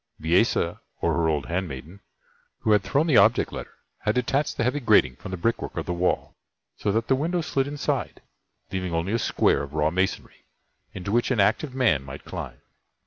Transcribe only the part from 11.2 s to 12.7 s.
an active man might climb.